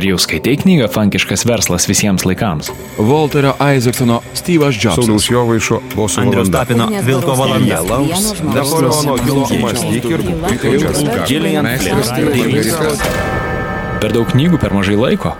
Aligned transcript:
Ar 0.00 0.06
jau 0.08 0.16
skaitai 0.16 0.54
knygą 0.56 0.86
Fankiškas 0.88 1.42
verslas 1.44 1.84
visiems 1.84 2.22
laikams? 2.24 2.70
Volterio 2.96 3.50
Isaacsono 3.60 4.22
Steve'as 4.32 4.78
Jobsas. 4.80 4.96
Sauliaus 4.96 5.26
Jovaišo 5.28 5.80
Boso 5.92 6.22
Andrius. 6.22 6.48
Tapino 6.48 6.86
Vilko 7.04 7.34
valanda. 7.36 7.82
Napoleono 8.54 9.18
Hilo 9.20 9.44
mąstyk 9.60 10.08
ir 10.08 10.24
būk 10.24 10.64
Gillian 11.28 11.68
Flynn. 11.84 12.96
Per 14.00 14.16
daug 14.16 14.32
knygų 14.32 14.62
per 14.64 14.72
mažai 14.72 14.96
laiko? 14.96 15.36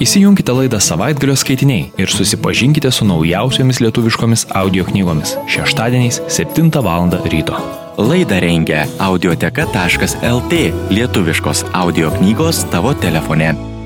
Įsijunkite 0.00 0.56
laidą 0.56 0.80
savaitgalio 0.80 1.36
skaitiniai 1.36 1.92
ir 2.00 2.08
susipažinkite 2.08 2.88
su 2.88 3.04
naujausiomis 3.04 3.84
lietuviškomis 3.84 4.48
audio 4.56 4.88
knygomis 4.88 5.36
šeštadieniais 5.52 6.22
7 6.32 6.72
val. 6.80 7.12
ryto. 7.28 7.60
Laidą 8.00 8.40
rengia 8.40 8.86
audioteka.lt 8.98 10.68
lietuviškos 10.96 11.66
audio 11.74 12.14
knygos 12.16 12.64
tavo 12.72 12.94
telefone. 12.94 13.77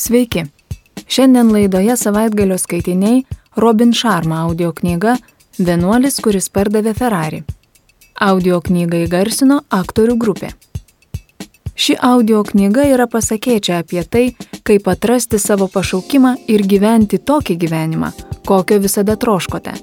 Sveiki. 0.00 0.44
Šiandien 1.08 1.50
laidoje 1.52 1.96
savaitgalio 1.96 2.56
skaitiniai 2.58 3.24
Robin 3.56 3.92
Sharma 3.92 4.38
audio 4.46 4.70
knyga 4.72 5.16
Vienuolis, 5.58 6.16
kuris 6.24 6.48
pardavė 6.48 6.94
Ferrari. 6.96 7.42
Audio 8.24 8.62
knygą 8.64 9.02
įgarsino 9.04 9.60
aktorių 9.68 10.16
grupė. 10.24 10.54
Ši 11.76 11.98
audio 12.00 12.40
knyga 12.48 12.88
yra 12.94 13.10
pasakėčia 13.12 13.82
apie 13.84 14.00
tai, 14.08 14.24
kaip 14.64 14.88
atrasti 14.88 15.36
savo 15.36 15.68
pašaukimą 15.68 16.34
ir 16.48 16.64
gyventi 16.64 17.20
tokį 17.20 17.60
gyvenimą, 17.60 18.14
kokio 18.48 18.80
visada 18.80 19.20
troškote. 19.20 19.76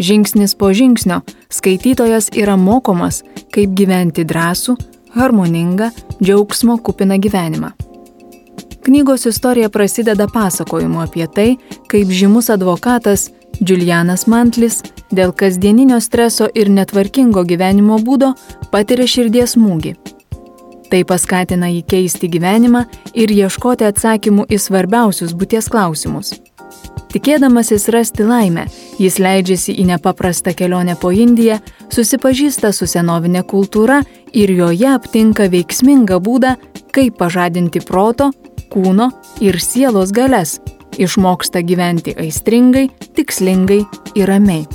Žingsnis 0.00 0.56
po 0.56 0.72
žingsnio 0.72 1.20
skaitytojas 1.52 2.32
yra 2.32 2.56
mokomas, 2.56 3.20
kaip 3.52 3.76
gyventi 3.76 4.24
drąsų, 4.24 4.80
harmoningą, 5.20 5.92
džiaugsmo 6.22 6.80
kupiną 6.80 7.20
gyvenimą. 7.20 7.76
Knygos 8.84 9.26
istorija 9.26 9.68
prasideda 9.68 10.26
pasakojimu 10.28 11.00
apie 11.00 11.26
tai, 11.26 11.56
kaip 11.88 12.10
žymus 12.10 12.50
advokatas 12.52 13.30
Julianas 13.60 14.26
Mantlis 14.26 14.82
dėl 15.08 15.32
kasdieninio 15.32 16.00
streso 16.04 16.50
ir 16.54 16.68
netvarkingo 16.68 17.46
gyvenimo 17.48 17.96
būdo 18.04 18.34
patiria 18.74 19.08
širdies 19.08 19.56
smūgį. 19.56 19.94
Tai 20.92 21.00
paskatina 21.08 21.72
jį 21.72 21.80
keisti 21.88 22.28
gyvenimą 22.28 22.84
ir 23.16 23.32
ieškoti 23.32 23.88
atsakymų 23.88 24.44
į 24.52 24.60
svarbiausius 24.60 25.32
būties 25.32 25.70
klausimus. 25.72 26.34
Tikėdamasis 27.14 27.88
rasti 27.94 28.26
laimę, 28.26 28.66
jis 29.00 29.16
leidžiasi 29.22 29.78
į 29.80 29.88
nepaprastą 29.94 30.52
kelionę 30.52 30.98
po 31.00 31.08
Indiją, 31.14 31.60
susipažįsta 31.88 32.72
su 32.74 32.90
senovinė 32.90 33.46
kultūra 33.48 34.02
ir 34.34 34.50
joje 34.50 34.90
aptinka 34.92 35.48
veiksmingą 35.48 36.18
būdą, 36.20 36.56
kaip 36.92 37.16
pažadinti 37.16 37.80
proto, 37.80 38.32
kūno 38.70 39.10
ir 39.40 39.60
sielos 39.60 40.12
galias, 40.14 40.58
išmoksta 40.98 41.62
gyventi 41.66 42.14
aistringai, 42.18 42.88
tikslingai 43.16 43.82
ir 44.14 44.28
ramiai. 44.28 44.66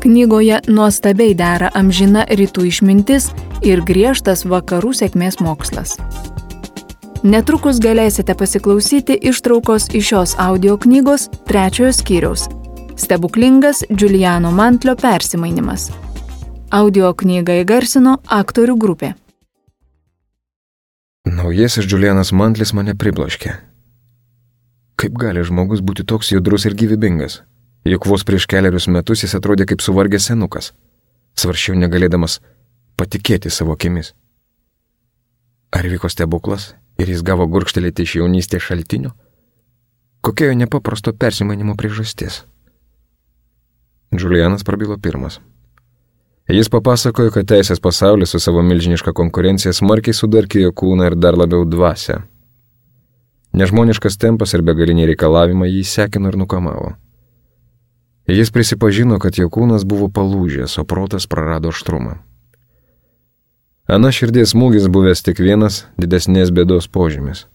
Knygoje 0.00 0.62
nuostabiai 0.72 1.34
dera 1.36 1.68
amžina 1.76 2.24
rytų 2.24 2.64
išmintis 2.70 3.28
ir 3.66 3.82
griežtas 3.84 4.46
vakarų 4.48 4.94
sėkmės 4.96 5.40
mokslas. 5.44 5.98
Netrukus 7.20 7.76
galėsite 7.84 8.32
pasiklausyti 8.32 9.18
ištraukos 9.28 9.90
iš 9.92 10.06
šios 10.08 10.32
audio 10.40 10.78
knygos 10.80 11.28
trečiojo 11.44 11.92
skyriaus- 11.92 12.48
Stebuklingas 13.02 13.84
Giuliano 13.92 14.50
Mantlio 14.50 14.96
persimainimas. 14.96 15.90
Audio 16.70 17.12
knygą 17.12 17.60
įgarsino 17.60 18.16
aktorių 18.24 18.76
grupė. 18.78 19.14
Naujasis 21.24 21.84
Julianas 21.84 22.30
Mantlis 22.32 22.70
mane 22.72 22.94
pribloškė. 22.96 23.50
Kaip 24.96 25.18
gali 25.20 25.42
žmogus 25.44 25.82
būti 25.84 26.06
toks 26.08 26.30
judrus 26.32 26.64
ir 26.64 26.72
gyvybingas? 26.72 27.42
Juk 27.84 28.06
vos 28.08 28.24
prieš 28.24 28.46
keliarius 28.48 28.88
metus 28.88 29.20
jis 29.24 29.36
atrodė 29.36 29.66
kaip 29.68 29.84
suvargęs 29.84 30.30
senukas. 30.30 30.72
Svaršiau 31.36 31.76
negalėdamas 31.76 32.38
patikėti 32.96 33.52
savo 33.52 33.76
akimis. 33.76 34.14
Ar 35.76 35.84
vyko 35.92 36.08
stebuklas 36.08 36.72
ir 36.96 37.12
jis 37.12 37.20
gavo 37.20 37.44
gurkštelėti 37.52 38.08
iš 38.08 38.16
jaunystės 38.22 38.64
šaltinio? 38.64 39.12
Kokia 40.24 40.48
jo 40.48 40.56
nepaprasto 40.56 41.12
persimanimo 41.12 41.76
priežastis? 41.76 42.46
Julianas 44.16 44.64
prabilo 44.64 44.96
pirmas. 44.96 45.36
Jis 46.50 46.66
papasakojo, 46.66 47.30
kad 47.30 47.46
teisės 47.46 47.78
pasaulis 47.78 48.32
su 48.34 48.40
savo 48.42 48.62
milžiniška 48.66 49.12
konkurencija 49.14 49.70
smarkiai 49.76 50.16
sudarkėjo 50.16 50.72
kūną 50.74 51.12
ir 51.12 51.14
dar 51.14 51.36
labiau 51.38 51.62
dvasę. 51.62 52.16
Nežmoniškas 53.54 54.18
tempas 54.18 54.54
ir 54.54 54.64
begaliniai 54.66 55.06
reikalavimai 55.12 55.68
jį 55.70 55.84
sekino 55.86 56.30
ir 56.30 56.38
nukamavo. 56.40 56.96
Jis 58.30 58.50
prisipažino, 58.54 59.18
kad 59.22 59.38
jo 59.38 59.46
kūnas 59.50 59.86
buvo 59.86 60.08
palūžęs, 60.10 60.74
o 60.82 60.84
protas 60.84 61.28
prarado 61.30 61.70
aštrumą. 61.70 62.18
Ana 63.90 64.10
širdies 64.14 64.50
smūgis 64.54 64.90
buvęs 64.90 65.22
tik 65.26 65.42
vienas 65.42 65.84
didesnės 65.98 66.50
bėdos 66.54 66.90
požymis. 66.90 67.46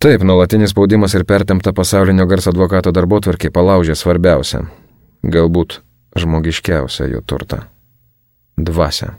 Taip, 0.00 0.24
nuolatinis 0.24 0.72
spaudimas 0.72 1.14
ir 1.16 1.24
pertemta 1.28 1.72
pasaulinio 1.72 2.26
garso 2.28 2.52
advokato 2.52 2.92
darbo 2.92 3.20
tvarkė 3.20 3.52
palaužė 3.52 3.96
svarbiausią, 3.96 4.66
galbūt 5.24 5.80
žmogiškiausią 6.20 7.12
jo 7.12 7.24
turtą- 7.24 7.64
dvasę. 8.56 9.14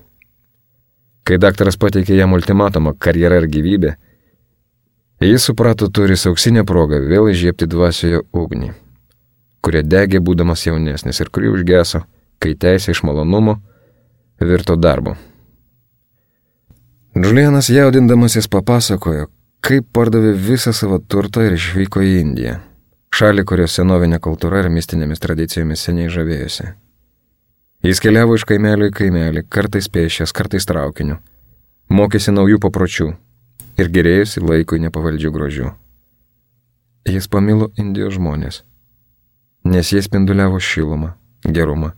Kai 1.25 1.37
daktaras 1.41 1.77
pateikė 1.81 2.15
jam 2.19 2.33
ultimatumą- 2.33 2.93
karjera 3.03 3.37
ir 3.41 3.47
gyvybė, 3.49 3.95
jis 5.19 5.43
suprato 5.43 5.87
turis 5.89 6.25
auksinę 6.25 6.63
progą 6.63 6.99
vėl 7.01 7.31
įžiepti 7.31 7.67
dvasioje 7.67 8.21
ugnį, 8.33 8.73
kurie 9.61 9.81
degė 9.83 10.19
būdamas 10.19 10.65
jaunesnis 10.65 11.19
ir 11.19 11.29
kuri 11.29 11.49
užgeso, 11.49 12.03
kai 12.39 12.53
teisė 12.53 12.91
iš 12.91 13.03
malonumo 13.03 13.61
virto 14.39 14.75
darbu. 14.75 15.15
Julianas 17.15 17.69
jaudindamasis 17.69 18.47
papasakojo, 18.47 19.29
kaip 19.61 19.85
pardavė 19.93 20.33
visą 20.35 20.73
savo 20.73 20.99
turtą 20.99 21.45
ir 21.47 21.53
išvyko 21.55 22.03
į 22.03 22.19
Indiją, 22.19 22.59
šalį, 23.15 23.45
kurios 23.47 23.77
senovinė 23.79 24.19
kultūra 24.19 24.59
ir 24.59 24.69
mistinėmis 24.69 25.23
tradicijomis 25.23 25.79
seniai 25.79 26.11
žavėjosi. 26.11 26.84
Jis 27.85 27.99
keliavo 28.01 28.33
iš 28.33 28.47
kaimelio 28.49 28.87
į 28.89 28.93
kaimelį, 28.97 29.43
kartais 29.53 29.85
pėšęs, 29.93 30.31
kartais 30.33 30.65
traukiniu, 30.65 31.19
mokėsi 31.93 32.33
naujų 32.33 32.57
papročių 32.63 33.11
ir 33.77 33.91
gerėjusi 33.93 34.41
laikui 34.41 34.79
nepavaldžių 34.81 35.31
grožių. 35.35 35.67
Jis 37.05 37.29
pamilo 37.29 37.69
Indijos 37.77 38.17
žmonės, 38.17 38.63
nes 39.69 39.93
jie 39.93 40.01
spinduliavo 40.01 40.57
šilumą, 40.57 41.13
gerumą 41.45 41.93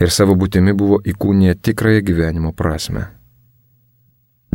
ir 0.00 0.08
savo 0.08 0.40
būtimi 0.40 0.72
buvo 0.72 1.02
įkūnėję 1.04 1.60
tikrąją 1.68 2.00
gyvenimo 2.08 2.56
prasme. 2.56 3.10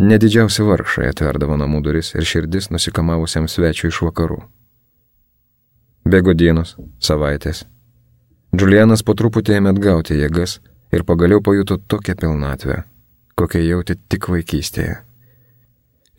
Nedidžiausi 0.01 0.65
vargšai 0.65 1.11
atverdavo 1.13 1.61
namų 1.61 1.85
duris 1.85 2.15
ir 2.17 2.25
širdis 2.25 2.73
nusikamavusiam 2.73 3.45
svečiui 3.45 3.93
iš 3.93 4.01
vakarų. 4.09 4.41
Bėgo 6.09 6.33
dienos, 6.33 6.79
savaitės. 6.97 7.67
Julianas 8.49 9.03
po 9.05 9.13
truputį 9.13 9.59
ėmė 9.59 9.75
atgauti 9.75 10.17
jėgas 10.17 10.57
ir 10.95 11.05
pagaliau 11.05 11.41
pajuto 11.45 11.77
tokią 11.77 12.15
pilnatvę, 12.17 12.81
kokią 13.37 13.61
jautė 13.61 13.95
tik 14.09 14.29
vaikystėje. 14.31 14.97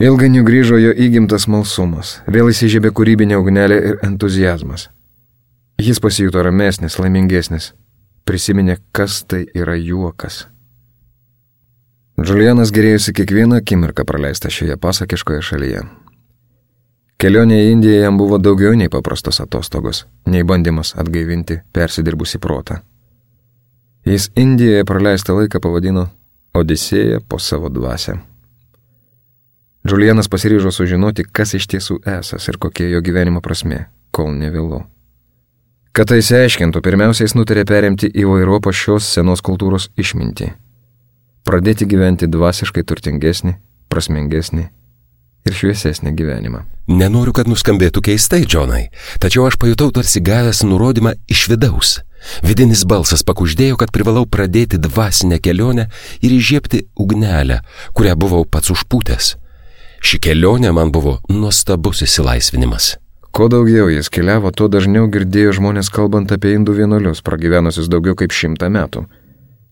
Ilgainiui 0.01 0.47
grįžo 0.47 0.79
jo 0.81 0.95
įgimtas 0.95 1.45
malsumas, 1.51 2.21
vėl 2.31 2.49
įsižiebė 2.53 2.95
kūrybinė 2.97 3.37
ugnelė 3.37 3.81
ir 3.91 3.99
entuzijazmas. 4.07 4.89
Jis 5.81 6.01
pasijuto 6.01 6.41
ramesnis, 6.47 6.97
laimingesnis, 7.01 7.73
prisiminė, 8.25 8.79
kas 8.97 9.25
tai 9.29 9.43
yra 9.53 9.75
juokas. 9.77 10.47
Julianas 12.21 12.73
gerėjusi 12.73 13.15
kiekvieną 13.17 13.59
akimirką 13.61 14.05
praleistą 14.09 14.53
šioje 14.53 14.77
pasakiškoje 14.81 15.43
šalyje. 15.51 15.83
Kelionė 17.21 17.59
į 17.61 17.73
Indiją 17.75 17.99
jam 18.07 18.17
buvo 18.17 18.39
daugiau 18.41 18.73
nei 18.77 18.89
paprastos 18.89 19.43
atostogos, 19.43 20.07
nei 20.25 20.45
bandymas 20.47 20.95
atgaivinti 20.97 21.59
persidirbusi 21.77 22.41
protą. 22.41 22.79
Jis 24.09 24.31
Indijoje 24.41 24.87
praleistą 24.89 25.37
laiką 25.37 25.61
pavadino 25.61 26.07
Odisėja 26.57 27.21
po 27.29 27.39
savo 27.39 27.69
dvasę. 27.69 28.17
Julianas 29.87 30.29
pasiryžo 30.33 30.73
sužinoti, 30.75 31.25
kas 31.25 31.55
iš 31.55 31.69
tiesų 31.71 32.01
esas 32.19 32.49
ir 32.49 32.59
kokia 32.59 32.89
jo 32.91 33.03
gyvenimo 33.05 33.45
prasme, 33.45 33.85
kol 34.11 34.33
nevėlu. 34.33 34.81
Kad 35.93 36.11
tai 36.11 36.19
išsiaiškintų, 36.23 36.83
pirmiausia, 36.83 37.29
jis 37.29 37.37
nutarė 37.37 37.67
perimti 37.69 38.11
į 38.11 38.27
vairopą 38.33 38.73
šios 38.73 39.13
senos 39.13 39.45
kultūros 39.45 39.91
išmintį 40.01 40.51
pradėti 41.51 41.87
gyventi 41.89 42.29
dvasiškai 42.31 42.85
turtingesnį, 42.87 43.57
prasmingesnį 43.91 44.69
ir 45.47 45.57
šviesesnį 45.57 46.13
gyvenimą. 46.19 46.63
Nenoriu, 46.91 47.33
kad 47.37 47.49
nuskambėtų 47.51 48.03
keistai, 48.11 48.43
Džonai, 48.45 48.89
tačiau 49.23 49.47
aš 49.47 49.59
pajutau 49.63 49.91
tarsi 49.95 50.23
gavęs 50.25 50.65
nurodymą 50.67 51.15
iš 51.31 51.47
vidaus. 51.53 52.01
Vidinis 52.45 52.83
balsas 52.85 53.23
pakuždėjo, 53.25 53.79
kad 53.81 53.93
privalau 53.95 54.27
pradėti 54.27 54.81
dvasinę 54.83 55.39
kelionę 55.41 55.87
ir 56.21 56.35
įžiepti 56.37 56.83
ugnelę, 57.01 57.61
kurią 57.97 58.17
buvau 58.21 58.45
pats 58.45 58.73
užpūtęs. 58.75 59.37
Ši 60.01 60.19
kelionė 60.25 60.73
man 60.77 60.93
buvo 60.93 61.19
nuostabus 61.29 62.03
įsilaisvinimas. 62.05 62.97
Kuo 63.31 63.47
daugiau 63.53 63.87
jis 63.93 64.11
keliavo, 64.11 64.51
tuo 64.51 64.67
dažniau 64.67 65.07
girdėjo 65.13 65.55
žmonės 65.61 65.93
kalbant 65.95 66.33
apie 66.35 66.57
indų 66.57 66.75
vienuolius, 66.81 67.23
pragyvenusius 67.23 67.89
daugiau 67.93 68.17
kaip 68.19 68.35
šimtą 68.35 68.73
metų. 68.75 69.05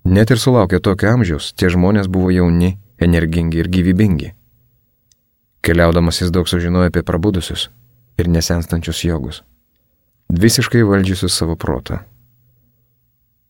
Net 0.08 0.30
ir 0.30 0.38
sulaukę 0.38 0.78
tokio 0.80 1.10
amžiaus, 1.16 1.50
tie 1.58 1.72
žmonės 1.74 2.06
buvo 2.06 2.30
jauni, 2.30 2.76
energingi 3.02 3.58
ir 3.58 3.72
gyvybingi. 3.72 4.37
Keliaudamas 5.62 6.20
jis 6.22 6.30
daug 6.34 6.48
sužinojo 6.48 6.90
apie 6.90 7.02
prabudusius 7.02 7.68
ir 8.18 8.28
nesenstančius 8.28 9.02
jogus, 9.04 9.42
visiškai 10.28 10.84
valdžiusius 10.86 11.34
savo 11.34 11.56
protą. 11.56 12.00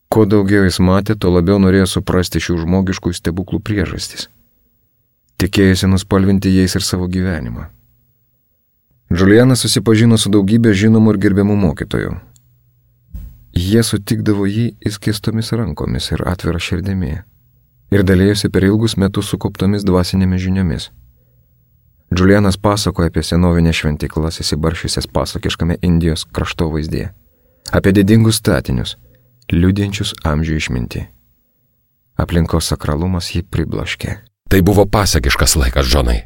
Kuo 0.09 0.25
daugiau 0.25 0.65
jis 0.65 0.79
matė, 0.81 1.19
tuo 1.21 1.35
labiau 1.35 1.59
norėjo 1.61 1.87
suprasti 1.99 2.41
šių 2.41 2.63
žmogiškų 2.65 3.13
stebuklų 3.13 3.61
priežastis. 3.61 4.29
Tikėjosi 5.39 5.91
nuspalvinti 5.93 6.51
jais 6.51 6.75
ir 6.75 6.83
savo 6.83 7.07
gyvenimą. 7.13 7.69
Julianas 9.13 9.63
susipažino 9.65 10.17
su 10.21 10.33
daugybė 10.33 10.73
žinomų 10.77 11.15
ir 11.15 11.21
gerbiamų 11.27 11.55
mokytojų. 11.61 12.17
Jie 13.57 13.83
sutikdavo 13.85 14.49
jį 14.49 14.67
įskėstomis 14.89 15.53
rankomis 15.57 16.11
ir 16.13 16.25
atvira 16.29 16.61
širdimi 16.61 17.15
ir 17.95 18.05
dalėjosi 18.05 18.51
per 18.53 18.67
ilgus 18.69 18.97
metus 19.01 19.31
sukauptomis 19.33 19.85
dvasinėmis 19.89 20.43
žiniomis. 20.45 20.91
Julianas 22.09 22.57
pasakoja 22.57 23.11
apie 23.11 23.23
senovinės 23.23 23.83
šventiklas 23.83 24.41
įsibaršysias 24.41 25.11
pasakiškame 25.13 25.77
Indijos 25.85 26.25
kraštovaizdėje, 26.33 27.11
apie 27.77 27.93
didingus 27.93 28.41
statinius, 28.41 28.97
liūdinčius 29.53 30.15
amžių 30.25 30.57
išminti. 30.57 31.05
Aplinkos 32.19 32.73
sakralumas 32.73 33.29
jį 33.35 33.45
pribloškė. 33.53 34.17
Tai 34.49 34.61
buvo 34.65 34.87
pasakiškas 34.89 35.59
laikas, 35.61 35.87
Džonai. 35.87 36.23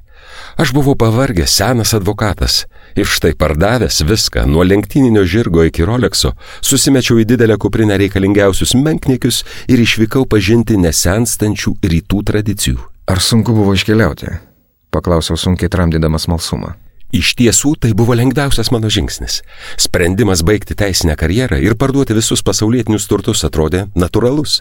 Aš 0.57 0.71
buvau 0.77 0.95
pavargęs 0.95 1.57
senas 1.59 1.95
advokatas 1.99 2.61
ir 2.95 3.09
štai 3.11 3.33
pardavęs 3.35 4.05
viską 4.07 4.45
nuo 4.47 4.63
lenktyninio 4.63 5.25
žirgo 5.27 5.65
iki 5.67 5.83
Rolexo, 5.89 6.33
susimečiau 6.63 7.19
į 7.19 7.27
didelę 7.33 7.59
kuprinę 7.59 7.99
reikalingiausius 8.05 8.77
menkniekius 8.79 9.43
ir 9.67 9.83
išvykau 9.83 10.29
pažinti 10.31 10.79
nesenstančių 10.79 11.75
rytų 11.83 12.23
tradicijų. 12.31 12.79
Ar 13.11 13.19
sunku 13.19 13.57
buvo 13.57 13.75
iškeliauti? 13.75 14.52
Paklausiau 14.93 15.39
sunkiai 15.41 15.73
tramdydamas 15.73 16.27
malsumą. 16.29 16.75
Iš 17.13 17.35
tiesų 17.37 17.75
tai 17.81 17.93
buvo 17.97 18.15
lengviausias 18.17 18.71
mano 18.73 18.89
žingsnis. 18.93 19.43
Sprendimas 19.81 20.41
baigti 20.49 20.77
teisinę 20.77 21.17
karjerą 21.21 21.59
ir 21.61 21.77
parduoti 21.81 22.17
visus 22.17 22.41
pasaulietinius 22.45 23.09
turtus 23.09 23.45
atrodė 23.49 23.87
natūralus. 23.97 24.61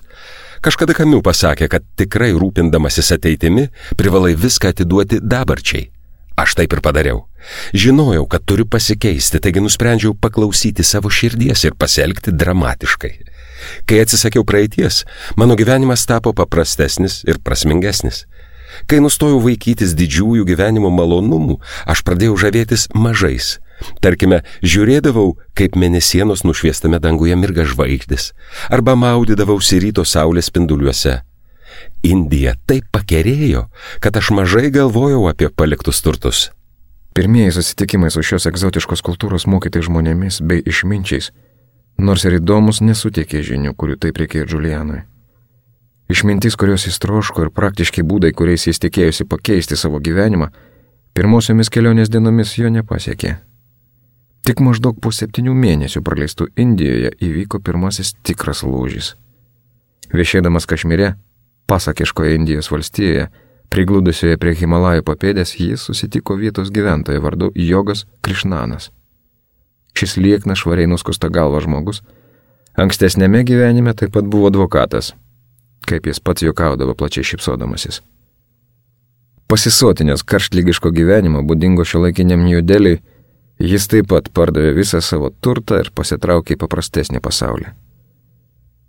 Kažkada 0.63 0.95
Kamiu 0.95 1.21
pasakė, 1.23 1.67
kad 1.71 1.87
tikrai 1.99 2.31
rūpindamasis 2.35 3.11
ateitimi 3.15 3.69
privalai 3.99 4.35
viską 4.35 4.71
atiduoti 4.75 5.19
dabarčiai. 5.23 5.89
Aš 6.39 6.55
taip 6.59 6.75
ir 6.75 6.83
padariau. 6.83 7.25
Žinojau, 7.75 8.23
kad 8.31 8.43
turiu 8.47 8.67
pasikeisti, 8.67 9.39
taigi 9.43 9.63
nusprendžiau 9.63 10.15
paklausyti 10.15 10.83
savo 10.87 11.11
širdies 11.11 11.67
ir 11.67 11.75
pasielgti 11.75 12.31
dramatiškai. 12.35 13.13
Kai 13.85 13.99
atsisakiau 14.01 14.43
praeities, 14.47 15.03
mano 15.37 15.55
gyvenimas 15.59 16.07
tapo 16.09 16.33
paprastesnis 16.33 17.21
ir 17.27 17.39
prasmingesnis. 17.43 18.25
Kai 18.87 19.01
nustojau 19.03 19.41
vaikytis 19.43 19.95
didžiųjų 19.99 20.45
gyvenimo 20.47 20.91
malonumų, 20.93 21.59
aš 21.89 22.05
pradėjau 22.07 22.37
žavėtis 22.45 22.87
mažais 22.95 23.57
Tarkime, 24.01 24.41
žiūrėdavau, 24.61 25.35
kaip 25.57 25.75
mėnesienos 25.79 26.45
nušviestame 26.45 26.99
danguje 27.01 27.35
mirga 27.39 27.65
žvaigždės, 27.67 28.31
arba 28.69 28.95
maudydavausi 28.99 29.81
ryto 29.81 30.05
saulės 30.05 30.51
spinduliuose. 30.51 31.21
Indija 32.05 32.55
taip 32.69 32.89
pakerėjo, 32.93 33.67
kad 34.03 34.17
aš 34.17 34.31
mažai 34.37 34.69
galvojau 34.73 35.27
apie 35.29 35.49
paliktus 35.49 36.01
turtus. 36.05 36.49
Pirmieji 37.17 37.55
susitikimai 37.57 38.11
su 38.13 38.23
šios 38.23 38.47
egzotiškos 38.47 39.03
kultūros 39.03 39.47
mokytai 39.49 39.83
žmonėmis 39.83 40.39
bei 40.47 40.61
išminčiais, 40.63 41.31
nors 41.99 42.25
ir 42.27 42.37
įdomus, 42.39 42.83
nesuteikė 42.85 43.41
žinių, 43.45 43.73
kurių 43.75 43.97
taip 44.05 44.21
reikėjo 44.21 44.47
Julianui. 44.53 45.01
Išmintis, 46.11 46.57
kurios 46.59 46.83
jis 46.87 46.99
troško 46.99 47.45
ir 47.45 47.49
praktiški 47.55 48.03
būdai, 48.03 48.33
kuriais 48.35 48.65
jis 48.67 48.81
tikėjosi 48.83 49.23
pakeisti 49.31 49.77
savo 49.79 50.01
gyvenimą, 50.03 50.49
pirmosiomis 51.15 51.71
kelionės 51.71 52.11
dienomis 52.11 52.57
jo 52.59 52.71
nepasiekė. 52.73 53.37
Tik 54.43 54.59
maždaug 54.65 54.97
po 54.99 55.13
septynių 55.15 55.53
mėnesių 55.55 56.01
praleistų 56.03 56.49
Indijoje 56.59 57.13
įvyko 57.27 57.61
pirmasis 57.63 58.11
tikras 58.27 58.65
lūžis. 58.67 59.13
Viešėdamas 60.11 60.67
Kašmire, 60.67 61.13
pasakiškoje 61.71 62.35
Indijos 62.35 62.71
valstijoje, 62.73 63.29
prigludusioje 63.71 64.41
prie 64.41 64.57
Himalajų 64.57 65.07
papėdės, 65.07 65.55
jis 65.61 65.87
susitiko 65.87 66.35
vietos 66.35 66.73
gyventoją 66.75 67.23
vardu 67.23 67.53
Jogas 67.55 68.03
Krišnanas. 68.19 68.89
Šis 69.95 70.17
liekna 70.19 70.59
švariai 70.59 70.91
nuskusta 70.91 71.31
galva 71.31 71.63
žmogus, 71.63 72.03
ankstesnėme 72.75 73.45
gyvenime 73.47 73.95
taip 73.95 74.11
pat 74.17 74.27
buvo 74.27 74.51
advokatas, 74.51 75.13
kaip 75.87 76.07
jis 76.07 76.19
pats 76.19 76.43
juokaudavo 76.45 76.95
plačiai 76.97 77.27
šipsodamasis. 77.27 78.01
Pasisotinės 79.51 80.23
karštlygiško 80.23 80.93
gyvenimo 80.95 81.41
būdingo 81.43 81.83
šio 81.87 82.05
laikiniam 82.05 82.45
New 82.45 82.61
Delhi, 82.63 83.01
Jis 83.61 83.85
taip 83.91 84.07
pat 84.09 84.31
pardavė 84.33 84.71
visą 84.73 84.99
savo 85.05 85.29
turtą 85.29 85.77
ir 85.83 85.91
pasitraukė 85.93 86.55
į 86.55 86.59
paprastesnį 86.63 87.19
pasaulį. 87.21 87.69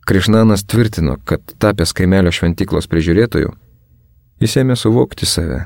Krišnanas 0.09 0.65
tvirtino, 0.65 1.19
kad 1.29 1.45
tapęs 1.61 1.93
kaimelio 1.95 2.33
šventyklos 2.33 2.89
prižiūrėtojų, 2.91 3.53
jis 4.43 4.57
ėmė 4.63 4.77
suvokti 4.81 5.29
save 5.29 5.61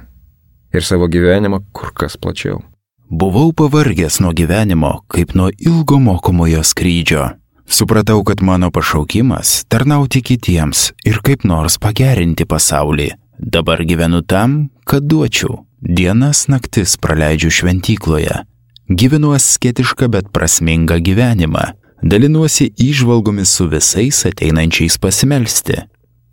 ir 0.75 0.85
savo 0.85 1.07
gyvenimą 1.09 1.63
kur 1.73 1.95
kas 1.95 2.19
plačiau. 2.19 2.65
Buvau 3.07 3.53
pavargęs 3.55 4.19
nuo 4.25 4.33
gyvenimo, 4.35 5.07
kaip 5.07 5.37
nuo 5.39 5.53
ilgo 5.55 6.01
mokomojo 6.03 6.65
skrydžio. 6.67 7.31
Supratau, 7.69 8.25
kad 8.25 8.43
mano 8.43 8.71
pašaukimas- 8.71 9.65
tarnauti 9.71 10.23
kitiems 10.23 10.93
ir 11.05 11.21
kaip 11.23 11.45
nors 11.45 11.79
pagerinti 11.79 12.45
pasaulį. 12.45 13.11
Dabar 13.39 13.79
gyvenu 13.79 14.23
tam, 14.27 14.71
kad 14.85 15.03
duočiau. 15.03 15.67
Dienas 15.83 16.47
naktis 16.49 16.97
praleidžiu 16.97 17.51
šventykloje 17.51 18.47
Gyvenu 18.89 19.33
asketišką, 19.35 20.07
bet 20.09 20.29
prasmingą 20.31 21.01
gyvenimą. 21.03 21.73
Dalinuosi 22.07 22.69
įžvalgomis 22.79 23.51
su 23.51 23.67
visais 23.67 24.21
ateinančiais 24.29 24.95
pasimelsti. 25.03 25.81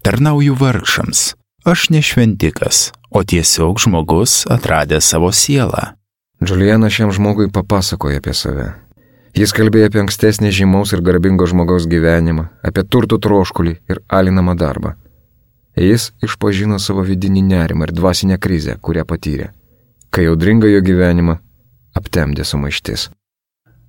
Tarnauju 0.06 0.54
vargšams. 0.60 1.34
Aš 1.66 1.90
ne 1.90 2.02
šventikas, 2.06 2.92
o 3.10 3.24
tiesiog 3.24 3.80
žmogus 3.82 4.44
atradęs 4.46 5.10
savo 5.10 5.32
sielą. 5.32 5.96
Julianas 6.46 6.94
šiam 6.94 7.10
žmogui 7.10 7.50
papasakoja 7.50 8.22
apie 8.22 8.34
save. 8.38 8.68
Jis 9.34 9.50
kalbėjo 9.50 9.88
apie 9.90 9.98
ankstesnį 10.04 10.52
žymaus 10.54 10.92
ir 10.94 11.02
garbingo 11.02 11.48
žmogaus 11.50 11.88
gyvenimą, 11.90 12.46
apie 12.62 12.84
turtų 12.86 13.18
troškulį 13.18 13.72
ir 13.90 14.02
alinamą 14.14 14.54
darbą. 14.54 14.94
Jis 15.74 16.12
išpažino 16.22 16.78
savo 16.78 17.02
vidinį 17.02 17.42
nerimą 17.48 17.88
ir 17.88 17.94
dvasinę 17.98 18.38
krizę, 18.38 18.76
kurią 18.78 19.08
patyrė. 19.10 19.48
Kai 20.14 20.28
audringa 20.30 20.70
jo 20.70 20.84
gyvenimą, 20.86 21.40
aptemdė 21.98 22.46
sumaištis. 22.46 23.08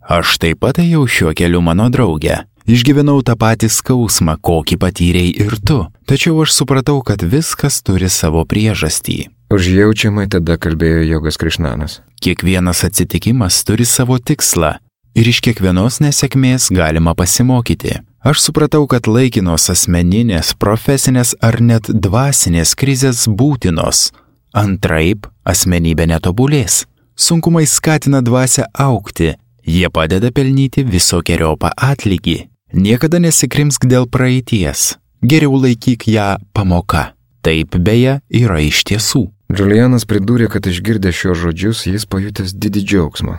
Aš 0.09 0.39
taip 0.41 0.63
pat 0.65 0.81
ėjau 0.81 1.05
šiuo 1.05 1.35
keliu 1.37 1.61
mano 1.65 1.91
draugė. 1.93 2.47
Išgyvenau 2.65 3.19
tą 3.21 3.37
patį 3.37 3.69
skausmą, 3.69 4.39
kokį 4.41 4.79
patyrei 4.81 5.29
ir 5.29 5.59
tu, 5.61 5.83
tačiau 6.09 6.41
aš 6.41 6.55
supratau, 6.57 7.03
kad 7.05 7.21
viskas 7.21 7.83
turi 7.85 8.09
savo 8.09 8.47
priežastį. 8.49 9.19
Užjaučiamai 9.53 10.25
tada 10.33 10.57
kalbėjo 10.57 11.05
Jogas 11.05 11.37
Krišnanas. 11.37 12.01
Kiekvienas 12.25 12.81
atsitikimas 12.89 13.61
turi 13.69 13.85
savo 13.85 14.17
tikslą 14.17 14.79
ir 15.15 15.31
iš 15.31 15.41
kiekvienos 15.45 16.01
nesėkmės 16.05 16.69
galima 16.75 17.15
pasimokyti. 17.15 18.01
Aš 18.25 18.41
supratau, 18.47 18.87
kad 18.89 19.07
laikinos 19.07 19.69
asmeninės, 19.73 20.55
profesinės 20.57 21.35
ar 21.45 21.61
net 21.61 21.91
dvasinės 21.93 22.73
krizės 22.79 23.27
būtinos. 23.29 24.11
Antraip, 24.57 25.29
asmenybė 25.45 26.09
netobulės. 26.09 26.85
Sunkumai 27.15 27.67
skatina 27.69 28.23
dvasę 28.25 28.65
aukti, 28.73 29.35
jie 29.67 29.91
padeda 29.93 30.33
pelnyti 30.35 30.87
visokiojopą 30.89 31.75
atlygį. 31.77 32.39
Niekada 32.75 33.21
nesikrimsk 33.23 33.87
dėl 33.87 34.09
praeities, 34.11 34.97
geriau 35.23 35.61
laikyk 35.63 36.09
ją 36.11 36.35
pamoka. 36.57 37.13
Taip 37.45 37.77
beje 37.77 38.19
yra 38.33 38.59
iš 38.65 38.83
tiesų. 38.89 39.29
Julianas 39.55 40.09
pridūrė, 40.09 40.49
kad 40.51 40.65
išgirdęs 40.67 41.19
šios 41.21 41.43
žodžius 41.45 41.85
jis 41.87 42.09
pajutęs 42.09 42.57
didį 42.57 42.83
džiaugsmą. 42.89 43.37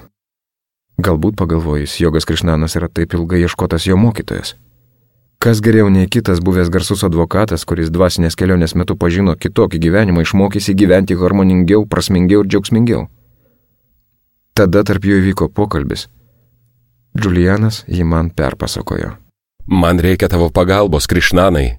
Galbūt 0.95 1.35
pagalvojus, 1.35 1.97
Jogas 1.99 2.25
Krišnanas 2.27 2.77
yra 2.79 2.87
taip 2.87 3.13
ilgai 3.17 3.41
ieškotas 3.43 3.87
jo 3.89 3.97
mokytojas. 3.99 4.55
Kas 5.43 5.59
geriau 5.61 5.89
nei 5.91 6.07
kitas 6.07 6.39
buvęs 6.39 6.71
garsus 6.71 7.03
advokatas, 7.03 7.65
kuris 7.67 7.91
dvasinės 7.91 8.37
kelionės 8.39 8.73
metu 8.79 8.95
pažino 8.95 9.35
kitokį 9.35 9.81
gyvenimą, 9.83 10.23
išmokysi 10.23 10.73
gyventi 10.73 11.17
harmoningiau, 11.19 11.83
prasmingiau 11.85 12.45
ir 12.45 12.49
džiaugsmingiau. 12.49 13.03
Tada 14.55 14.85
tarp 14.87 15.03
jų 15.03 15.19
įvyko 15.19 15.49
pokalbis. 15.51 16.07
Julianas 17.19 17.83
jį 17.91 18.07
man 18.07 18.31
perpasakojo. 18.31 19.17
Man 19.67 19.99
reikia 19.99 20.31
tavo 20.31 20.47
pagalbos, 20.49 21.07
Krišnanai. 21.11 21.75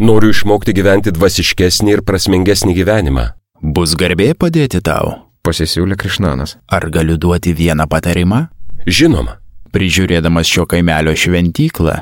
Noriu 0.00 0.32
išmokti 0.32 0.72
gyventi 0.72 1.12
dvasiškesnį 1.12 1.98
ir 1.98 2.02
prasmingesnį 2.08 2.74
gyvenimą. 2.80 3.28
Bus 3.60 3.92
garbė 4.00 4.32
padėti 4.34 4.80
tau. 4.80 5.20
Pasisiūlė 5.44 5.98
Krišnanas. 6.00 6.56
Ar 6.72 6.88
galiu 6.88 7.18
duoti 7.20 7.52
vieną 7.52 7.84
patarimą? 7.90 8.46
Žinoma, 8.86 9.38
Prižiūrėdamas 9.74 10.46
šio 10.46 10.68
kaimelio 10.70 11.16
šventyklą, 11.18 11.96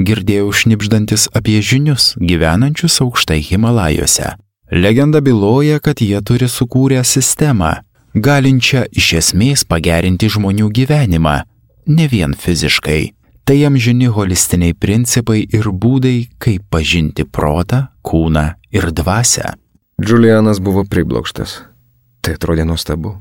girdėjau 0.00 0.48
šnipždantis 0.56 1.26
apie 1.36 1.58
žinius 1.60 2.14
gyvenančius 2.16 3.02
aukštai 3.04 3.42
Himalajuose. 3.44 4.30
Legenda 4.72 5.20
byloja, 5.20 5.76
kad 5.84 6.00
jie 6.00 6.22
turi 6.24 6.48
sukūrę 6.48 7.02
sistemą, 7.04 7.74
galinčią 8.16 8.86
iš 8.96 9.10
esmės 9.20 9.66
pagerinti 9.68 10.30
žmonių 10.32 10.70
gyvenimą, 10.72 11.36
ne 11.92 12.08
vien 12.08 12.32
fiziškai. 12.32 13.12
Tai 13.44 13.58
amžini 13.68 14.08
holistiniai 14.12 14.76
principai 14.76 15.44
ir 15.44 15.68
būdai, 15.68 16.30
kaip 16.40 16.64
pažinti 16.72 17.28
protą, 17.28 17.88
kūną 18.04 18.48
ir 18.72 18.88
dvasę. 18.92 19.52
Julianas 20.00 20.64
buvo 20.64 20.88
priblokštas. 20.88 21.60
Tai 22.24 22.36
atrodė 22.40 22.64
nuostabu. 22.68 23.18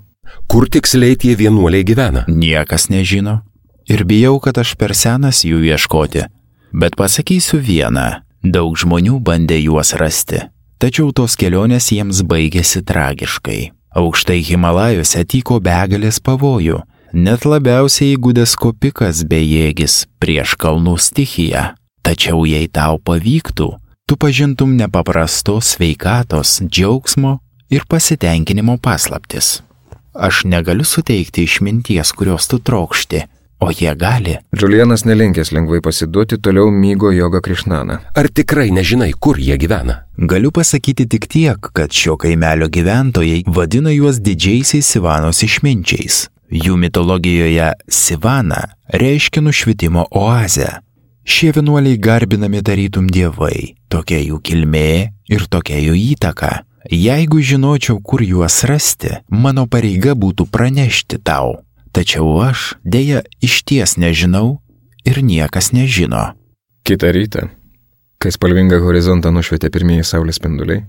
Kur 0.48 0.67
tiksliai 0.69 1.15
tie 1.19 1.36
vienuoliai 1.36 1.86
gyvena? 1.88 2.25
Niekas 2.27 2.89
nežino. 2.89 3.41
Ir 3.88 4.03
bijau, 4.03 4.39
kad 4.43 4.57
aš 4.60 4.75
per 4.75 4.93
senas 4.96 5.46
jų 5.48 5.63
ieškoti. 5.72 6.27
Bet 6.75 6.98
pasakysiu 7.00 7.62
vieną. 7.63 8.24
Daug 8.43 8.75
žmonių 8.77 9.19
bandė 9.24 9.57
juos 9.63 9.93
rasti. 9.98 10.43
Tačiau 10.77 11.10
tos 11.15 11.36
kelionės 11.39 11.89
jiems 11.89 12.22
baigėsi 12.27 12.84
tragiškai. 12.86 13.72
Aukštai 13.98 14.43
Himalajuose 14.46 15.24
tyko 15.25 15.57
begalės 15.63 16.19
pavojų. 16.22 16.84
Net 17.17 17.48
labiausiai 17.48 18.13
įgudęs 18.13 18.53
kopikas 18.60 19.24
bejėgis 19.25 20.03
prieš 20.22 20.57
kalnų 20.60 20.98
stichiją. 21.01 21.72
Tačiau 22.05 22.43
jei 22.46 22.67
tau 22.67 23.00
pavyktų, 23.00 23.67
tu 24.07 24.17
pažintum 24.19 24.75
nepaprastos 24.77 25.74
sveikatos, 25.74 26.60
džiaugsmo 26.67 27.39
ir 27.74 27.88
pasitenkinimo 27.89 28.77
paslaptis. 28.84 29.57
Aš 30.17 30.43
negaliu 30.50 30.86
suteikti 30.86 31.43
išminties, 31.45 32.12
kurios 32.17 32.47
tu 32.50 32.57
trokšti, 32.59 33.19
o 33.59 33.69
jie 33.69 33.93
gali. 33.95 34.38
Julianas 34.62 35.03
nelinkęs 35.05 35.51
lengvai 35.53 35.81
pasiduoti, 35.86 36.39
toliau 36.41 36.71
mygo 36.74 37.12
joga 37.13 37.41
Krišnaną. 37.45 38.00
Ar 38.17 38.29
tikrai 38.33 38.71
nežinai, 38.74 39.12
kur 39.13 39.38
jie 39.38 39.57
gyvena? 39.62 40.00
Galiu 40.17 40.51
pasakyti 40.51 41.05
tik 41.05 41.27
tiek, 41.29 41.69
kad 41.74 41.93
šio 41.93 42.17
kaimelio 42.17 42.69
gyventojai 42.69 43.43
vadina 43.45 43.93
juos 43.93 44.17
didžiaisiais 44.17 44.89
Sivanos 44.89 45.43
išminčiais. 45.45 46.25
Jų 46.50 46.77
mitologijoje 46.81 47.71
Sivana 47.91 48.63
reiškia 48.89 49.43
nušvitimo 49.45 50.07
oazę. 50.12 50.79
Šie 51.27 51.51
vienuoliai 51.51 52.00
garbinami 52.00 52.63
tarytum 52.63 53.09
dievai, 53.12 53.75
tokia 53.91 54.21
jų 54.24 54.39
kilmė 54.41 55.12
ir 55.27 55.43
tokia 55.51 55.77
jų 55.83 55.97
įtaka. 56.15 56.63
Jeigu 56.91 57.41
žinočiau, 57.44 58.00
kur 58.00 58.24
juos 58.24 58.63
rasti, 58.63 59.17
mano 59.27 59.67
pareiga 59.67 60.15
būtų 60.15 60.48
pranešti 60.48 61.20
tau. 61.20 61.63
Tačiau 61.91 62.29
aš 62.46 62.75
dėja 62.86 63.24
iš 63.44 63.63
ties 63.67 63.98
nežinau 63.98 64.62
ir 65.03 65.20
niekas 65.24 65.74
nežino. 65.75 66.38
Kita 66.88 67.12
rytą, 67.12 67.50
kai 68.22 68.32
spalvingą 68.32 68.79
horizontą 68.84 69.34
nušvietė 69.36 69.72
pirmieji 69.74 70.06
saulės 70.08 70.39
spinduliai, 70.39 70.86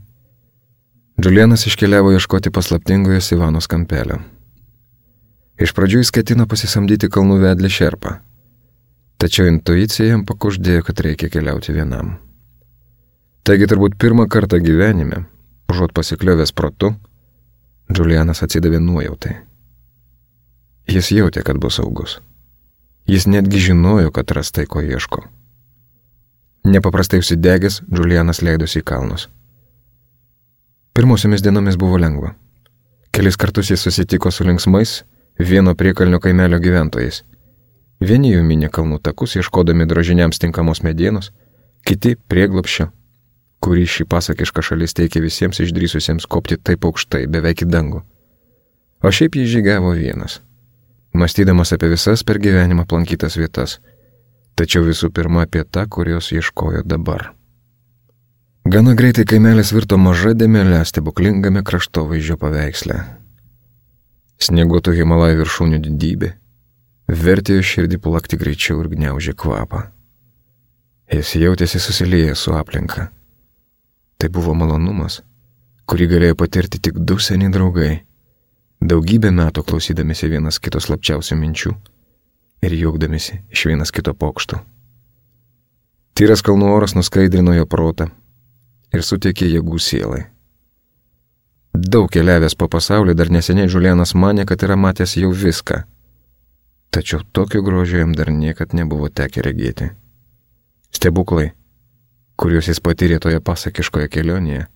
Julianas 1.19 1.67
iškeliavo 1.67 2.12
ieškoti 2.14 2.52
paslaptingojo 2.55 3.19
Sivanos 3.19 3.67
kampelio. 3.67 4.21
Iš 5.59 5.73
pradžių 5.75 6.05
jis 6.05 6.12
ketino 6.14 6.45
pasisamdyti 6.47 7.09
kalnų 7.11 7.40
vedlį 7.43 7.71
šerpą, 7.75 8.12
tačiau 9.19 9.49
intuicija 9.50 10.12
jam 10.12 10.23
pakuždėjo, 10.28 10.85
kad 10.87 11.02
reikia 11.02 11.26
keliauti 11.33 11.75
vienam. 11.75 12.12
Taigi 13.43 13.67
turbūt 13.67 13.99
pirmą 13.99 14.28
kartą 14.31 14.61
gyvenime, 14.62 15.25
užuot 15.68 15.92
pasikliovęs 15.94 16.52
protu, 16.52 16.94
Julianas 17.96 18.42
atsidavė 18.44 18.80
nuojautai. 18.84 19.34
Jis 20.88 21.10
jautė, 21.12 21.42
kad 21.44 21.60
bus 21.60 21.78
saugus. 21.80 22.18
Jis 23.08 23.26
netgi 23.28 23.60
žinojo, 23.70 24.10
kad 24.12 24.30
ras 24.37 24.52
tai, 24.52 24.66
ko 24.68 24.82
ieško. 24.84 25.22
Nepaprastai 26.68 27.20
užsidegęs, 27.22 27.82
Julianas 27.88 28.42
leidosi 28.44 28.82
į 28.82 28.84
kalnus. 28.88 29.28
Pirmosiomis 30.92 31.44
dienomis 31.44 31.78
buvo 31.80 31.96
lengva. 32.00 32.34
Kelis 33.12 33.37
kartus 33.40 33.70
jis 33.70 33.84
susitiko 33.87 34.30
su 34.30 34.44
linksmais 34.44 35.02
vieno 35.38 35.75
priekalnio 35.75 36.20
kaimelio 36.20 36.58
gyventojais. 36.60 37.22
Vieni 38.00 38.32
jų 38.34 38.44
minė 38.44 38.68
kalnų 38.70 39.00
takus, 39.02 39.37
ieškodami 39.38 39.87
drožiniams 39.88 40.38
tinkamos 40.38 40.82
medienos, 40.82 41.32
kiti 41.87 42.16
prieglopščio, 42.28 42.90
kurį 43.65 43.85
šį 43.91 44.07
pasakišką 44.12 44.65
šalis 44.71 44.95
teikė 44.99 45.23
visiems 45.25 45.61
išdrysusiems 45.65 46.27
kopti 46.31 46.57
taip 46.57 46.87
aukštai, 46.88 47.27
beveik 47.27 47.65
į 47.65 47.71
dangų. 47.73 48.03
O 49.03 49.12
šiaip 49.15 49.38
jis 49.38 49.50
žygiavo 49.53 49.93
vienas, 49.99 50.41
mąstydamas 51.15 51.75
apie 51.75 51.93
visas 51.93 52.25
per 52.27 52.41
gyvenimą 52.43 52.87
aplankytas 52.87 53.38
vietas, 53.38 53.79
tačiau 54.59 54.87
visų 54.87 55.12
pirma 55.15 55.47
apie 55.47 55.62
tą, 55.65 55.87
kurios 55.87 56.33
ieškojo 56.35 56.83
dabar. 56.87 57.33
Gana 58.69 58.93
greitai 58.99 59.25
kaimelis 59.25 59.71
virto 59.73 59.97
maža 59.97 60.35
dėmelė 60.37 60.83
stebuklingame 60.85 61.62
kraštovaizdžio 61.65 62.37
paveiksle. 62.43 62.99
Snieguotų 64.38 64.93
Himalajų 64.99 65.41
viršūnių 65.41 65.79
didybė 65.87 66.35
vertė 67.09 67.57
jo 67.57 67.65
širdį 67.65 67.99
plakti 68.05 68.37
greičiau 68.37 68.83
ir 68.83 68.91
gniaužė 68.93 69.33
kvapą. 69.33 69.87
Jis 71.09 71.35
jautėsi 71.41 71.81
susiliejęs 71.81 72.45
su 72.45 72.53
aplinka. 72.53 73.09
Tai 74.18 74.28
buvo 74.34 74.54
malonumas, 74.58 75.20
kurį 75.87 76.08
galėjo 76.12 76.37
patirti 76.40 76.80
tik 76.82 76.96
du 76.98 77.20
seni 77.22 77.50
draugai, 77.54 78.00
daugybę 78.82 79.30
metų 79.34 79.62
klausydamėsi 79.68 80.30
vienas 80.32 80.58
kitos 80.58 80.88
slapčiausių 80.88 81.38
minčių 81.38 81.75
ir 82.66 82.75
juokdamėsi 82.75 83.38
iš 83.54 83.66
vienas 83.70 83.94
kito 83.94 84.14
pokšto. 84.18 84.58
Tyras 86.18 86.42
kalnų 86.42 86.72
oras 86.75 86.96
nuskaidrino 86.98 87.54
jo 87.54 87.66
protą 87.70 88.08
ir 88.90 89.04
suteikė 89.06 89.52
jėgų 89.52 89.78
sielai. 89.78 90.25
Daug 91.78 92.08
keliavęs 92.10 92.56
po 92.58 92.66
pasaulį 92.72 93.14
dar 93.14 93.30
neseniai 93.30 93.70
Žulianas 93.70 94.16
mane, 94.18 94.42
kad 94.48 94.64
yra 94.66 94.75
matęs 94.75 95.14
jau 95.20 95.30
viską. 95.30 95.84
Tačiau 96.90 97.22
tokio 97.32 97.62
grožio 97.62 98.00
jam 98.02 98.16
dar 98.18 98.32
niekad 98.34 98.75
nebuvo 98.75 99.12
tekę 99.12 99.44
regėti. 99.46 99.92
Stebuklai, 100.90 101.52
kuriuos 102.38 102.71
jis 102.71 102.80
patyrė 102.85 103.18
toje 103.23 103.40
pasakiškoje 103.45 104.09
kelionėje, 104.14 104.68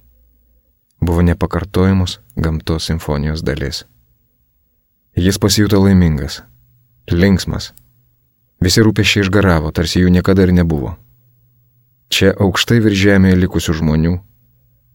buvo 1.01 1.23
nepakartojamos 1.27 2.19
gamtos 2.37 2.91
simfonijos 2.91 3.45
dalis. 3.47 3.85
Jis 5.17 5.39
pasijuto 5.39 5.79
laimingas, 5.83 6.41
linksmas. 7.11 7.73
Visi 8.63 8.83
rūpešiai 8.83 9.27
išgaravo, 9.27 9.73
tarsi 9.75 10.03
jų 10.03 10.11
niekada 10.15 10.47
ir 10.47 10.53
nebuvo. 10.57 10.97
Čia 12.13 12.35
aukštai 12.35 12.79
virš 12.85 13.01
žemėje 13.07 13.41
likusių 13.43 13.79
žmonių, 13.81 14.15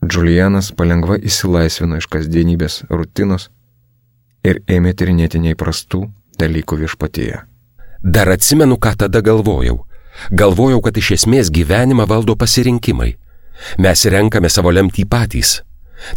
Julianas 0.05 0.69
palengva 0.77 1.17
įsilaisvino 1.17 1.97
iš 1.97 2.05
kasdienybės 2.13 2.83
rutinos 2.89 3.50
ir 4.45 4.62
ėmė 4.69 4.93
tyrinėti 4.93 5.41
neįprastų 5.41 6.03
dalykų 6.38 6.83
viešpatyje. 6.83 7.41
Dar 8.03 8.29
atsimenu, 8.29 8.77
ką 8.77 8.93
tada 9.03 9.24
galvojau. 9.25 9.87
Galvojau, 10.31 10.81
kad 10.83 10.97
iš 10.97 11.13
esmės 11.19 11.51
gyvenimą 11.53 12.07
valdo 12.09 12.36
pasirinkimai. 12.36 13.15
Mes 13.81 14.05
renkame 14.05 14.50
savo 14.53 14.74
lemtį 14.74 15.07
patys. 15.09 15.62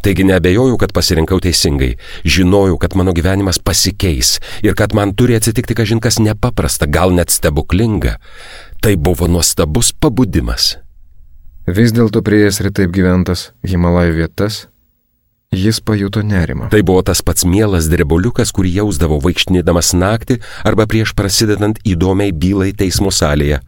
Taigi 0.05 0.27
nebejoju, 0.29 0.77
kad 0.77 0.93
pasirinkau 0.93 1.41
teisingai. 1.41 1.95
Žinojau, 2.25 2.77
kad 2.81 2.97
mano 2.97 3.15
gyvenimas 3.17 3.59
pasikeis 3.59 4.39
ir 4.63 4.77
kad 4.77 4.95
man 4.95 5.15
turi 5.17 5.39
atsitikti 5.39 5.77
kažinkas 5.77 6.21
nepaprasta, 6.21 6.87
gal 6.87 7.15
net 7.17 7.33
stebuklinga. 7.33 8.19
Tai 8.81 8.95
buvo 8.97 9.29
nuostabus 9.29 9.93
pabudimas. 9.93 10.77
Vis 11.69 11.95
dėlto 11.97 12.23
prieėjęs 12.25 12.61
ir 12.61 12.71
taip 12.77 12.93
gyventas 12.93 13.51
Himalajų 13.65 14.17
vietas, 14.21 14.67
jis 15.57 15.81
pajuto 15.81 16.23
nerimą. 16.23 16.69
Tai 16.71 16.83
buvo 16.83 17.03
tas 17.03 17.23
pats 17.27 17.43
mielas 17.45 17.89
drebuliukas, 17.91 18.53
kurį 18.55 18.71
jausdavo 18.77 19.17
vaikštinėdamas 19.25 19.91
naktį 19.99 20.37
arba 20.63 20.87
prieš 20.87 21.11
prasidedant 21.19 21.81
įdomiai 21.83 22.31
bylai 22.31 22.71
teismo 22.71 23.11
salėje. 23.11 23.59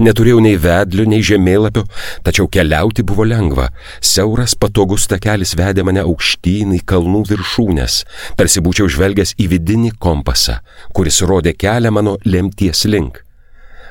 Neturėjau 0.00 0.40
nei 0.40 0.56
vedlių, 0.56 1.04
nei 1.12 1.20
žemėlapio, 1.20 1.84
tačiau 2.24 2.48
keliauti 2.48 3.04
buvo 3.04 3.28
lengva. 3.28 3.68
Siauras 4.00 4.56
patogus 4.56 5.04
takelis 5.12 5.52
vedė 5.60 5.84
mane 5.84 6.00
aukštyn 6.08 6.72
į 6.78 6.80
kalnų 6.88 7.26
viršūnės, 7.28 8.00
tarsi 8.40 8.64
būčiau 8.64 8.88
žvelgęs 8.88 9.36
į 9.36 9.52
vidinį 9.52 9.92
kompasą, 10.00 10.62
kuris 10.96 11.20
rodė 11.20 11.52
kelią 11.52 11.92
mano 11.92 12.16
lemties 12.24 12.86
link. 12.88 13.20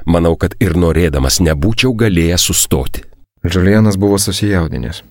Manau, 0.10 0.34
kad 0.34 0.58
ir 0.58 0.74
norėdamas 0.74 1.44
nebūčiau 1.46 1.94
galėjęs 1.94 2.50
sustoti. 2.50 3.06
Julianas 3.46 4.02
buvo 4.02 4.18
susijaudinęs. 4.18 5.06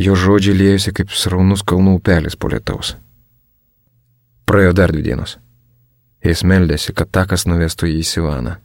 Jo 0.00 0.16
žodžiai 0.16 0.56
liejosi 0.56 0.94
kaip 0.96 1.12
sraunus 1.12 1.62
kalnų 1.66 1.98
upelis 1.98 2.38
po 2.40 2.48
lietaus. 2.48 2.94
Praėjo 4.48 4.72
dar 4.78 4.94
dvi 4.94 5.04
dienos. 5.04 5.36
Jis 6.24 6.42
meldėsi, 6.44 6.94
kad 6.96 7.10
takas 7.12 7.46
nuvestų 7.48 7.90
jį 7.90 8.00
į 8.00 8.08
Sivaną. 8.08 8.56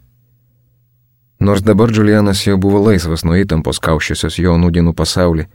Nors 1.43 1.61
dabar 1.63 1.91
Julianas 1.91 2.45
jau 2.47 2.55
buvo 2.59 2.79
laisvas 2.87 3.25
nuo 3.27 3.35
įtampos 3.35 3.81
kaušiusios 3.83 4.39
jo 4.39 4.55
nūdienų 4.59 4.95
pasaulį, 4.95 5.47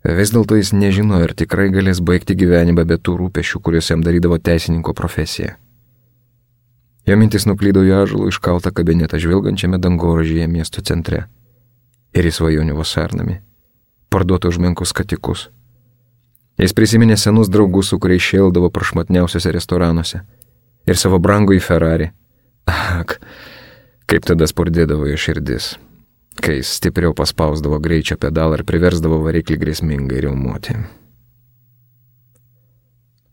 Vis 0.00 0.30
dėlto 0.32 0.56
jis 0.56 0.72
nežinojo, 0.72 1.26
ar 1.28 1.34
tikrai 1.36 1.68
galės 1.68 1.98
baigti 2.00 2.32
gyvenimą 2.32 2.86
be 2.88 2.96
tų 2.96 3.18
rūpešių, 3.18 3.60
kuriuos 3.60 3.90
jam 3.92 4.00
darydavo 4.00 4.38
teisininko 4.40 4.94
profesija. 4.96 5.58
Jo 7.04 7.18
mintis 7.20 7.44
nuklydo 7.44 7.82
į 7.84 7.92
ažulų 7.98 8.30
iškaltą 8.32 8.72
kabinetą 8.72 9.20
žvilgančiame 9.20 9.76
dangorožyje 9.76 10.46
miesto 10.48 10.80
centre 10.80 11.26
ir 12.16 12.24
į 12.24 12.32
svajonių 12.32 12.78
vasarnami, 12.78 13.40
parduotų 14.10 14.52
už 14.52 14.60
menkus 14.62 14.92
katikus. 14.96 15.48
Jis 16.60 16.74
prisiminė 16.76 17.16
senus 17.16 17.48
draugus, 17.48 17.88
su 17.88 17.98
kuriais 17.98 18.24
šėldavo 18.24 18.68
prašmatniausiose 18.74 19.52
restoranuose 19.54 20.20
ir 20.86 20.98
savo 21.00 21.20
brangų 21.22 21.56
į 21.56 21.62
Ferrari. 21.64 22.10
Ak, 22.68 23.16
kaip 24.10 24.26
tada 24.28 24.46
spurdėdavo 24.50 25.08
jo 25.08 25.16
širdis, 25.18 25.72
kai 26.40 26.58
jis 26.58 26.74
stipriau 26.78 27.14
paspausdavo 27.16 27.80
greičio 27.82 28.18
pedalą 28.20 28.60
ir 28.60 28.66
priversdavo 28.68 29.22
variklį 29.24 29.58
grėsmingai 29.62 30.20
riumuoti. 30.26 30.76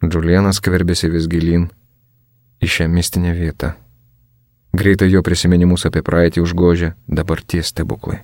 Džulianas 0.06 0.62
skverbėsi 0.62 1.10
vis 1.10 1.28
gilin 1.30 1.68
į 2.62 2.70
šią 2.70 2.88
mistinę 2.94 3.34
vietą. 3.34 3.74
Greitai 4.78 5.10
jo 5.10 5.24
prisiminimus 5.26 5.88
apie 5.90 6.04
praeitį 6.06 6.44
užgožė 6.44 6.94
dabarties 7.10 7.74
stebuklai. 7.74 8.22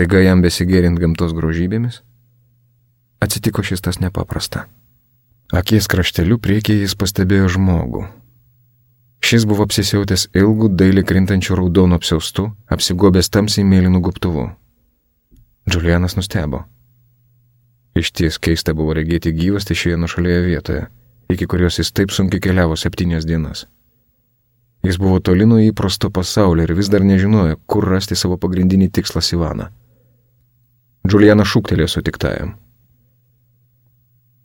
Staiga 0.00 0.22
jam 0.24 0.40
besigėrint 0.40 0.96
gamtos 0.96 1.34
grožybėmis, 1.36 1.98
atsitiko 3.20 3.60
šis 3.60 3.82
tas 3.84 3.98
nepaprasta. 4.00 4.62
Akies 5.52 5.88
krašteliu 5.92 6.38
priekyje 6.40 6.86
jis 6.86 6.94
pastebėjo 6.96 7.50
žmogų. 7.52 8.06
Šis 9.20 9.44
buvo 9.50 9.66
apsisiautęs 9.68 10.22
ilgų, 10.32 10.70
dailiai 10.80 11.04
krintančių 11.04 11.58
raudonų 11.58 11.98
apsiaustų, 11.98 12.46
apsigobęs 12.72 13.28
tamsiai 13.28 13.66
mėlynų 13.68 14.00
guptuvų. 14.06 14.44
Julianas 15.68 16.16
nustebo. 16.16 16.62
Iš 17.92 18.14
ties 18.16 18.38
keista 18.40 18.72
buvo 18.72 18.96
regėti 18.96 19.34
gyvastį 19.36 19.76
šioje 19.82 19.98
nušalėje 20.00 20.46
vietoje, 20.46 20.86
iki 21.28 21.44
kurios 21.44 21.76
jis 21.82 21.92
taip 21.92 22.16
sunkiai 22.16 22.40
keliavo 22.46 22.80
septynias 22.80 23.28
dienas. 23.28 23.66
Jis 24.80 24.96
buvo 24.96 25.20
toli 25.20 25.44
nuo 25.44 25.60
įprasto 25.60 26.08
pasaulio 26.08 26.64
ir 26.64 26.72
vis 26.80 26.88
dar 26.88 27.04
nežinojo, 27.04 27.60
kur 27.68 27.84
rasti 27.92 28.16
savo 28.16 28.40
pagrindinį 28.40 28.88
tikslą 28.96 29.20
Sivaną. 29.20 29.68
Julianas 31.08 31.48
šūktelėjo 31.48 31.88
sutiktajam. 31.94 32.56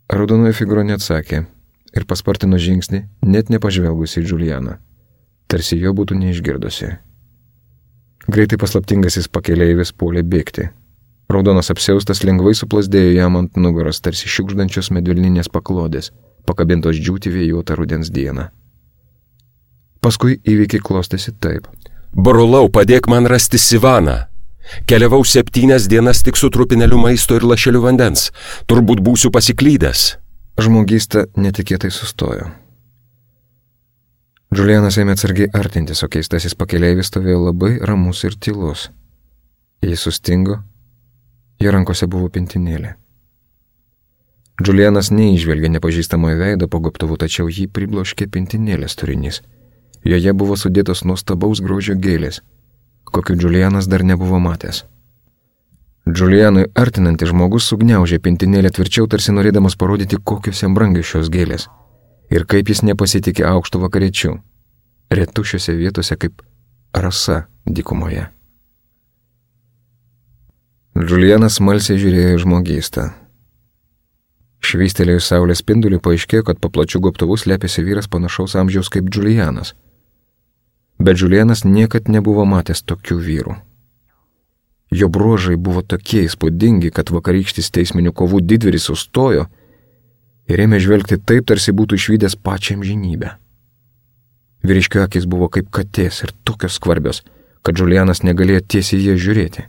Raudonoji 0.07 0.55
figūra 0.55 0.85
neatsakė 0.87 1.41
ir 1.95 2.05
paspartino 2.07 2.59
žingsnį, 2.61 3.01
net 3.27 3.49
nepažvelgusi 3.51 4.21
į 4.21 4.29
Julianą, 4.29 4.77
tarsi 5.51 5.75
jo 5.81 5.91
būtų 5.97 6.15
neišgirdusi. 6.21 6.93
Greitai 8.31 8.59
paslaptingasis 8.61 9.27
pakeleivis 9.27 9.91
puolė 9.91 10.23
bėgti. 10.23 10.69
Raudonas 11.29 11.71
apsiaustas 11.73 12.23
lengvai 12.23 12.53
suplasdėjo 12.55 13.11
jam 13.17 13.35
ant 13.41 13.57
nugaros, 13.59 13.99
tarsi 14.01 14.29
šiukždančios 14.31 14.91
medvilninės 14.95 15.49
paklodės, 15.51 16.11
pakabintos 16.47 16.95
džiūti 17.01 17.33
vėjuotą 17.33 17.75
rudens 17.75 18.13
dieną. 18.13 18.47
Paskui 20.05 20.37
įvykiai 20.39 20.83
klostėsi 20.85 21.33
taip. 21.41 21.67
Brolau, 22.13 22.69
padėk 22.71 23.09
man 23.11 23.27
rasti 23.27 23.59
Sivaną. 23.59 24.21
Keliavau 24.89 25.23
septynias 25.25 25.87
dienas 25.89 26.23
tik 26.25 26.37
su 26.37 26.49
trupineliu 26.49 26.97
maisto 27.01 27.37
ir 27.37 27.45
lašeliu 27.45 27.83
vandens. 27.85 28.31
Turbūt 28.69 29.01
būsiu 29.05 29.31
pasiklydęs. 29.33 30.05
Žmogysta 30.61 31.25
netikėtai 31.35 31.91
sustojo. 31.91 32.51
Julianas 34.55 34.95
ėmė 35.01 35.15
atsargiai 35.17 35.49
artintis, 35.57 36.03
o 36.05 36.07
keistasis 36.07 36.55
pakeleivis 36.55 37.09
stovėjo 37.11 37.41
labai 37.49 37.73
ramus 37.83 38.23
ir 38.23 38.37
tylus. 38.39 38.89
Jis 39.83 40.05
sustingo, 40.07 40.61
jo 41.59 41.73
rankose 41.75 42.07
buvo 42.07 42.29
pintinėlė. 42.31 42.95
Julianas 44.63 45.09
neižvelgė 45.11 45.67
nepažįstamojo 45.73 46.37
veido 46.39 46.69
po 46.71 46.79
goptuvu, 46.79 47.17
tačiau 47.19 47.49
jį 47.51 47.67
pribloškė 47.75 48.29
pintinėlės 48.31 48.95
turinys. 48.95 49.41
Joje 50.07 50.31
buvo 50.37 50.55
sudėtos 50.55 51.03
nuostabaus 51.03 51.59
grožio 51.59 51.97
gėlės, 51.99 52.39
kokiu 53.15 53.37
Julianas 53.39 53.87
dar 53.91 54.03
nebuvo 54.03 54.41
matęs. 54.43 54.83
Julianui 56.05 56.67
artinantis 56.77 57.31
žmogus 57.31 57.65
sugniaužė 57.71 58.19
pintinėlę 58.21 58.69
tvirčiau, 58.75 59.07
tarsi 59.09 59.33
norėdamas 59.33 59.73
parodyti, 59.79 60.19
kokios 60.21 60.61
jam 60.61 60.75
brangios 60.77 61.09
šios 61.09 61.31
gėlės 61.33 61.65
ir 62.29 62.45
kaip 62.49 62.69
jis 62.69 62.83
nepasitikė 62.85 63.45
aukštų 63.49 63.81
vakariečių, 63.85 64.31
retų 65.13 65.43
šiuose 65.49 65.75
vietose 65.77 66.17
kaip 66.17 66.41
rasa 66.93 67.45
dykumoje. 67.65 68.27
Julianas 70.95 71.59
smalsiai 71.59 71.99
žiūrėjo 71.99 72.35
į 72.37 72.41
žmogystą. 72.45 73.09
Švystelėjus 74.65 75.27
saulės 75.29 75.59
spinduliu 75.61 75.99
paaiškėjo, 76.01 76.45
kad 76.47 76.61
po 76.61 76.71
plačių 76.73 77.01
gobtuvų 77.03 77.35
slėpėsi 77.37 77.83
vyras 77.85 78.07
panašaus 78.09 78.55
amžiaus 78.57 78.89
kaip 78.93 79.11
Julianas. 79.13 79.75
Bet 81.05 81.21
Julianas 81.21 81.61
niekad 81.69 82.07
nebuvo 82.09 82.47
matęs 82.49 82.81
tokių 82.81 83.15
vyrų. 83.21 83.55
Jo 84.89 85.09
bruožai 85.09 85.57
buvo 85.57 85.83
tokie 85.85 86.23
įspūdingi, 86.25 86.89
kad 86.89 87.11
vakarykštis 87.13 87.69
teisminių 87.75 88.13
kovų 88.15 88.39
didvyris 88.49 88.87
sustojo 88.89 89.43
ir 90.49 90.63
ėmė 90.65 90.79
žvelgti 90.81 91.19
taip, 91.21 91.45
tarsi 91.51 91.75
būtų 91.77 91.99
išvykęs 91.99 92.37
pačią 92.41 92.79
žinybę. 92.81 93.35
Vyriškio 94.65 95.03
akis 95.05 95.27
buvo 95.29 95.51
kaip 95.53 95.69
katės 95.69 96.23
ir 96.25 96.33
tokios 96.47 96.79
skvarbios, 96.79 97.21
kad 97.61 97.77
Julianas 97.77 98.23
negalėjo 98.25 98.63
tiesiai 98.65 99.03
jie 99.03 99.17
žiūrėti. 99.27 99.67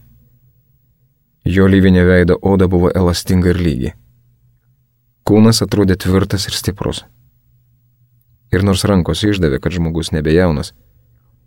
Jo 1.44 1.68
lyvinė 1.68 2.07
veido 2.09 2.38
oda 2.40 2.64
buvo 2.64 2.88
elastinga 3.03 3.53
ir 3.53 3.61
lygi. 3.61 3.92
Kūnas 5.29 5.61
atrodė 5.61 5.99
tvirtas 6.01 6.49
ir 6.49 6.57
stiprus. 6.57 7.05
Ir 8.57 8.64
nors 8.64 8.88
rankos 8.88 9.27
išdavė, 9.27 9.61
kad 9.61 9.77
žmogus 9.77 10.14
nebejaunas, 10.16 10.72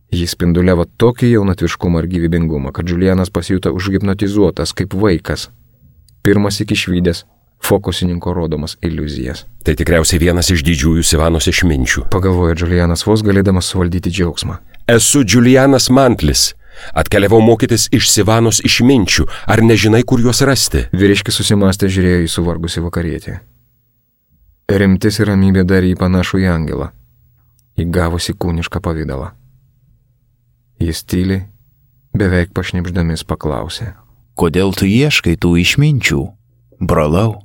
Jis 0.10 0.34
spinduliavo 0.34 0.88
tokį 0.98 1.36
jaunatviškumą 1.36 2.02
ir 2.02 2.08
gyvybingumą, 2.10 2.72
kad 2.74 2.90
Julianas 2.90 3.30
pasijuto 3.30 3.74
užhipnotizuotas 3.78 4.74
kaip 4.74 4.96
vaikas. 4.98 5.50
Pirmas 6.26 6.58
iki 6.64 6.74
išvykęs 6.74 7.26
fokusininko 7.64 8.34
rodomas 8.34 8.78
iliuzijas. 8.82 9.46
Tai 9.64 9.76
tikriausiai 9.78 10.20
vienas 10.22 10.50
iš 10.50 10.64
didžiųjų 10.66 11.04
Sivanos 11.06 11.48
išminčių. 11.52 12.08
Pagalvojo 12.14 12.56
Julianas 12.64 13.06
vos 13.06 13.24
galėdamas 13.26 13.70
suvaldyti 13.70 14.10
džiaugsmą. 14.10 14.58
Esu 14.90 15.24
Julianas 15.28 15.90
Mantlis. 15.94 16.54
Atkeliavau 16.96 17.42
mokytis 17.44 17.90
iš 17.94 18.10
Sivanos 18.10 18.64
išminčių. 18.66 19.28
Ar 19.46 19.62
nežinai, 19.62 20.02
kur 20.08 20.24
juos 20.24 20.42
rasti? 20.48 20.88
Vyriškis 20.96 21.42
susimastė 21.42 21.92
žiūrėjo 21.92 22.24
į 22.26 22.32
suvargusi 22.32 22.82
vakarietį. 22.86 23.40
Rimtis 24.70 25.20
ir 25.20 25.30
ramybė 25.32 25.66
darė 25.66 25.92
jį 25.92 25.98
panašų 26.00 26.44
į 26.46 26.48
angelą, 26.54 26.92
įgavusi 27.82 28.38
kūnišką 28.38 28.82
pavydalą. 28.86 29.34
Jis 30.80 31.04
tyliai, 31.04 31.44
beveik 32.16 32.54
pašnipždamis 32.56 33.26
paklausė. 33.28 33.94
Kodėl 34.40 34.72
tu 34.72 34.88
ieškai 34.88 35.36
tų 35.36 35.58
išminčių, 35.64 36.22
brolau? 36.80 37.42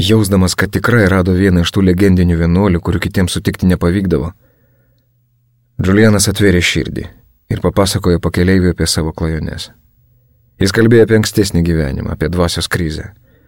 Jausdamas, 0.00 0.54
kad 0.56 0.72
tikrai 0.72 1.04
rado 1.12 1.34
vieną 1.36 1.66
iš 1.66 1.74
tų 1.76 1.84
legendinių 1.90 2.38
vienuolių, 2.40 2.80
kurių 2.80 3.02
kitiems 3.04 3.36
sutikti 3.36 3.68
nepavykdavo, 3.68 4.32
Julianas 5.80 6.26
atvėrė 6.28 6.60
širdį 6.60 7.04
ir 7.48 7.60
papasakojo 7.64 8.20
pakeleiviui 8.20 8.74
apie 8.74 8.84
savo 8.84 9.14
klajones. 9.16 9.70
Jis 10.60 10.74
kalbėjo 10.76 11.06
apie 11.06 11.16
ankstesnį 11.16 11.62
gyvenimą, 11.64 12.12
apie 12.12 12.28
dvasios 12.28 12.68
krizę, 12.68 13.06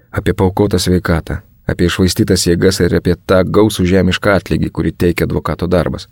apie 0.09 0.33
paukotą 0.33 0.81
sveikatą, 0.81 1.42
apie 1.68 1.90
išvaistytas 1.90 2.47
jėgas 2.49 2.81
ir 2.81 2.97
apie 2.97 3.18
tą 3.29 3.42
gausų 3.45 3.85
žemišką 3.90 4.33
atlygį, 4.38 4.71
kurį 4.73 4.95
teikia 5.05 5.29
advokato 5.29 5.68
darbas. 5.68 6.09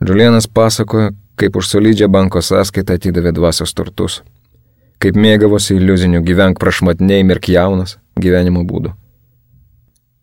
Julianas 0.00 0.46
pasakojo, 0.46 1.10
kaip 1.36 1.56
už 1.56 1.68
solidžią 1.68 2.08
banko 2.08 2.42
sąskaitą 2.42 2.96
atidavė 2.96 3.32
dvasios 3.32 3.72
turtus, 3.74 4.22
kaip 5.00 5.16
mėgavosi 5.16 5.76
iliuzinių 5.76 6.20
gyvenk 6.24 6.60
prašmatniai 6.60 7.24
mirk 7.24 7.48
jaunas 7.48 7.96
gyvenimo 8.20 8.64
būdu. 8.64 8.92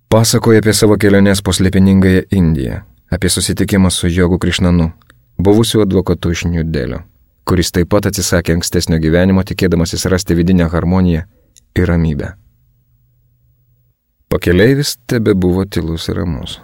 Pasakoja 0.10 0.62
apie 0.62 0.74
savo 0.78 0.98
keliones 0.98 1.42
po 1.42 1.54
slėpiningąją 1.54 2.28
Indiją, 2.32 2.82
apie 3.10 3.30
susitikimą 3.30 3.90
su 3.90 4.08
Jogu 4.08 4.38
Krišnanu, 4.38 4.92
buvusiu 5.38 5.82
advokatu 5.82 6.32
iš 6.32 6.46
Niudelio, 6.46 7.02
kuris 7.46 7.74
taip 7.74 7.90
pat 7.90 8.06
atsisakė 8.10 8.54
ankstesnio 8.58 9.00
gyvenimo, 9.02 9.42
tikėdamasis 9.42 10.06
rasti 10.14 10.38
vidinę 10.38 10.70
harmoniją 10.70 11.26
ir 11.76 11.90
ramybę. 11.90 12.34
Pakeleivis 14.30 14.98
tebe 15.06 15.34
buvo 15.34 15.66
tylus 15.66 16.10
ir 16.10 16.22
ramus. 16.22 16.60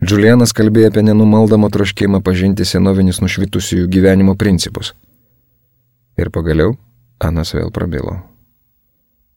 Julianas 0.00 0.54
kalbėjo 0.56 0.88
apie 0.88 1.02
nenumaldomą 1.04 1.68
troškimą 1.72 2.22
pažinti 2.24 2.64
senovinius 2.64 3.20
nušvitusiųjų 3.20 3.88
gyvenimo 3.92 4.34
principus. 4.40 4.94
Ir 6.16 6.32
pagaliau 6.32 6.78
Anas 7.20 7.52
vėl 7.52 7.68
prabilo. 7.68 8.16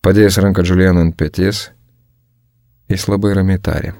Padėjęs 0.04 0.40
ranką 0.40 0.64
Julianą 0.64 1.04
ant 1.04 1.18
pėties, 1.20 1.66
jis 2.92 3.08
labai 3.12 3.34
ramiai 3.36 3.60
tarė. 3.60 3.92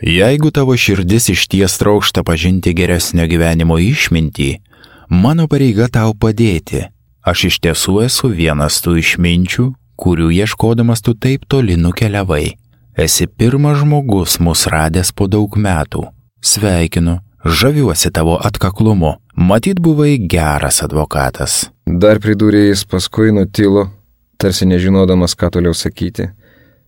Jeigu 0.00 0.48
tavo 0.56 0.72
širdis 0.80 1.28
iš 1.34 1.44
ties 1.52 1.76
traukšta 1.76 2.24
pažinti 2.24 2.72
geresnio 2.72 3.26
gyvenimo 3.28 3.76
išmintį, 3.76 4.48
mano 5.12 5.44
pareiga 5.52 5.90
tau 5.92 6.16
padėti. 6.16 6.86
Aš 7.20 7.44
iš 7.50 7.60
tiesų 7.60 7.98
esu 8.06 8.32
vienas 8.32 8.80
tų 8.80 8.96
išminčių, 9.02 9.66
kurių 10.00 10.30
ieškodamas 10.40 11.04
tu 11.04 11.12
taip 11.12 11.44
toli 11.44 11.76
nukeliavai. 11.76 12.56
Esi 13.00 13.24
pirmas 13.24 13.78
žmogus 13.80 14.34
mūsų 14.44 14.70
radęs 14.74 15.10
po 15.16 15.24
daug 15.24 15.54
metų. 15.56 16.02
Sveikinu, 16.44 17.14
žaviuosi 17.60 18.10
tavo 18.12 18.34
atkaklumu. 18.36 19.14
Matyt, 19.40 19.80
buvai 19.80 20.18
geras 20.20 20.82
advokatas. 20.84 21.70
Dar 21.86 22.20
pridūrė 22.20 22.66
jis 22.66 22.84
paskui 22.84 23.32
nutilo, 23.32 23.86
tarsi 24.36 24.68
nežinodamas, 24.68 25.32
ką 25.32 25.48
toliau 25.56 25.72
sakyti, 25.72 26.28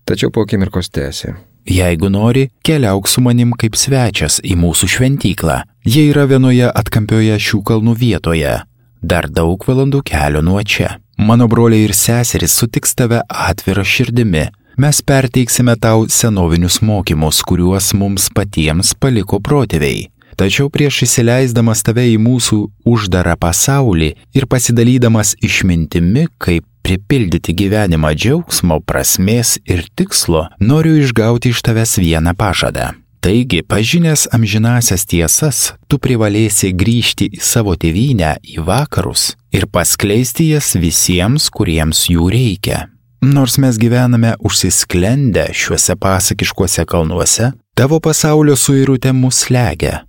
tačiau 0.05 0.29
po 0.29 0.45
akimirkos 0.45 0.93
tęsė. 0.93 1.33
Jeigu 1.73 2.13
nori, 2.13 2.51
keliauk 2.67 3.09
su 3.09 3.25
manim 3.25 3.57
kaip 3.57 3.79
svečias 3.81 4.37
į 4.45 4.59
mūsų 4.61 4.93
šventyklą. 4.99 5.63
Jie 5.89 6.11
yra 6.11 6.29
vienoje 6.29 6.69
atkampioje 6.69 7.41
šių 7.41 7.63
kalnų 7.73 7.97
vietoje. 8.05 8.59
Dar 9.01 9.33
daug 9.33 9.65
valandų 9.65 10.05
kelio 10.05 10.45
nuo 10.45 10.61
čia. 10.61 10.99
Mano 11.17 11.49
broliai 11.49 11.87
ir 11.87 11.97
seserys 11.97 12.53
sutiks 12.59 12.93
tave 12.99 13.25
atvira 13.29 13.85
širdimi. 13.87 14.51
Mes 14.77 15.03
perteiksime 15.05 15.77
tau 15.77 16.07
senovinius 16.09 16.81
mokymus, 16.81 17.43
kuriuos 17.45 17.93
mums 17.93 18.31
patiems 18.33 18.95
paliko 18.97 19.41
protėviai. 19.45 20.09
Tačiau 20.37 20.71
prieš 20.73 21.03
įsileisdamas 21.05 21.85
tave 21.85 22.07
į 22.15 22.17
mūsų 22.25 22.59
uždarą 22.89 23.35
pasaulį 23.37 24.15
ir 24.33 24.47
pasidalydamas 24.49 25.35
išmintimi, 25.45 26.25
kaip 26.41 26.65
pripildyti 26.83 27.53
gyvenimą 27.55 28.15
džiaugsmo, 28.17 28.81
prasmės 28.81 29.59
ir 29.69 29.85
tikslo, 29.95 30.47
noriu 30.59 30.97
išgauti 31.03 31.53
iš 31.53 31.61
tavęs 31.69 31.99
vieną 32.01 32.33
pažadą. 32.39 32.95
Taigi, 33.23 33.61
pažinęs 33.63 34.25
amžinasias 34.35 35.05
tiesas, 35.07 35.59
tu 35.87 36.01
privalėsi 36.03 36.73
grįžti 36.75 37.29
į 37.37 37.45
savo 37.45 37.77
tėvynę, 37.79 38.33
į 38.43 38.65
vakarus 38.67 39.37
ir 39.55 39.69
paskleisti 39.71 40.49
jas 40.57 40.73
visiems, 40.75 41.47
kuriems 41.55 42.09
jų 42.11 42.27
reikia. 42.33 42.81
Nors 43.23 43.55
mes 43.59 43.77
gyvename 43.79 44.35
užsisklendę 44.43 45.45
šiuose 45.55 45.95
pasakiškuose 45.97 46.83
kalnuose, 46.91 47.53
tavo 47.79 48.01
pasaulio 48.03 48.57
suirutė 48.59 49.13
mus 49.15 49.45
legia. 49.47 50.01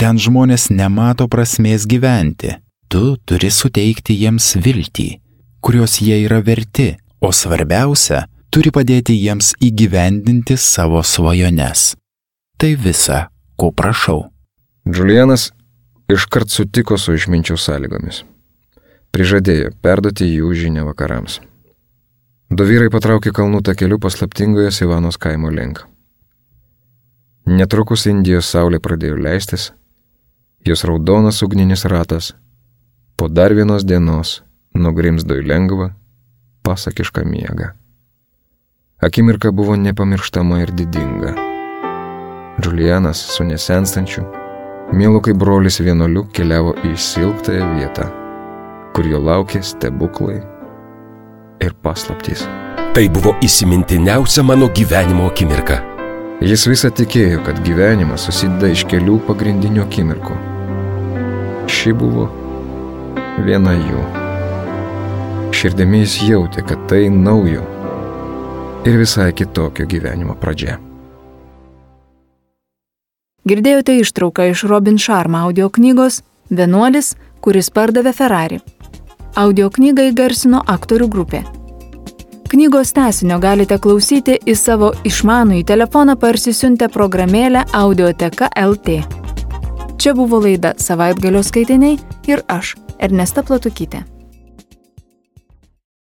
Ten 0.00 0.16
žmonės 0.16 0.70
nemato 0.72 1.26
prasmės 1.28 1.84
gyventi. 1.84 2.54
Tu 2.88 3.18
turi 3.28 3.50
suteikti 3.52 4.16
jiems 4.22 4.54
viltį, 4.64 5.06
kurios 5.60 5.98
jie 6.00 6.16
yra 6.24 6.40
verti, 6.40 6.94
o 7.20 7.28
svarbiausia, 7.28 8.22
turi 8.48 8.72
padėti 8.72 9.18
jiems 9.20 9.52
įgyvendinti 9.60 10.56
savo 10.56 11.04
svajones. 11.04 11.92
Tai 12.56 12.72
visa, 12.80 13.28
ko 13.60 13.68
prašau. 13.68 14.30
Julianas 14.88 15.50
iškart 16.08 16.48
sutiko 16.48 16.96
su 16.96 17.20
išminčių 17.20 17.60
sąlygomis. 17.60 18.24
Prižadėjo 19.12 19.76
perduoti 19.84 20.32
jų 20.32 20.56
žinę 20.56 20.88
vakarams. 20.88 21.42
Du 22.52 22.66
vyrai 22.68 22.90
patraukė 22.92 23.30
kalnų 23.32 23.62
takeliu 23.64 23.96
paslaptingoje 23.96 24.74
Sivanos 24.76 25.16
kaimo 25.16 25.48
link. 25.48 25.78
Netrukus 27.48 28.04
Indijos 28.10 28.50
saulė 28.52 28.76
pradėjo 28.76 29.16
leistis, 29.16 29.70
jos 30.68 30.84
raudonas 30.84 31.40
ugninis 31.46 31.86
ratas 31.88 32.34
po 33.16 33.30
dar 33.32 33.56
vienos 33.56 33.88
dienos 33.88 34.34
nugrimzdo 34.76 35.40
į 35.40 35.46
lengvą, 35.48 35.88
pasakišką 36.68 37.24
miegą. 37.24 37.72
Akimirka 39.00 39.48
buvo 39.48 39.80
nepamirštama 39.80 40.60
ir 40.66 40.76
didinga. 40.76 41.32
Julianas 42.60 43.26
su 43.32 43.48
nesenstančiu, 43.48 44.28
mielu 44.92 45.24
kaip 45.24 45.40
brolis 45.40 45.80
vienuoliu 45.80 46.28
keliavo 46.36 46.76
į 46.84 46.98
silptąją 47.00 47.76
vietą, 47.78 48.10
kur 48.92 49.08
jo 49.08 49.24
laukė 49.24 49.64
stebuklai 49.64 50.42
ir 51.64 51.74
paslaptys. 51.84 52.44
Tai 52.92 53.04
buvo 53.14 53.32
įsimintiniausia 53.44 54.44
mano 54.44 54.68
gyvenimo 54.74 55.30
akimirka. 55.30 55.78
Jis 56.42 56.66
visą 56.66 56.90
tikėjo, 56.90 57.40
kad 57.46 57.60
gyvenimas 57.64 58.26
susideda 58.26 58.68
iš 58.72 58.82
kelių 58.90 59.20
pagrindinių 59.28 59.84
akimirkų. 59.84 60.38
Ši 61.70 61.94
buvo 61.96 62.26
viena 63.46 63.76
jų. 63.78 64.02
Širdimi 65.54 66.02
jis 66.02 66.18
jautė, 66.26 66.64
kad 66.66 66.82
tai 66.90 67.06
naujo 67.12 67.62
ir 68.88 68.98
visai 68.98 69.30
kitokio 69.36 69.86
gyvenimo 69.86 70.34
pradžia. 70.38 70.80
Girdėjote 73.48 73.96
ištrauką 74.02 74.50
iš 74.52 74.66
Robin 74.70 74.98
Sharma 75.02 75.46
audio 75.46 75.70
knygos 75.70 76.20
Vienuolis, 76.50 77.14
kuris 77.42 77.70
pardavė 77.74 78.12
Ferrari. 78.14 78.60
Audio 79.32 79.70
knygą 79.72 80.10
įgarsino 80.10 80.58
aktorių 80.68 81.06
grupė. 81.08 81.38
Knygos 82.52 82.90
tesinio 82.92 83.38
galite 83.40 83.78
klausyti 83.80 84.34
į 84.44 84.54
savo 84.60 84.90
išmanųjį 85.08 85.62
telefoną 85.70 86.18
parsisiuntę 86.20 86.90
programėlę 86.92 87.62
Audioteka 87.72 88.50
LT. 88.52 88.98
Čia 89.96 90.12
buvo 90.18 90.42
laida 90.44 90.74
Savaitgalio 90.76 91.40
skaitiniai 91.40 91.96
ir 92.28 92.44
aš, 92.44 92.74
Ernesta 93.00 93.40
Platukytė. 93.40 94.04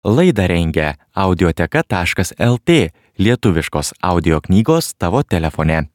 Laidą 0.04 0.46
rengia 0.52 0.94
audioteka.lt 1.14 2.78
lietuviškos 3.18 3.94
audio 4.02 4.44
knygos 4.44 4.92
tavo 4.98 5.22
telefone. 5.22 5.86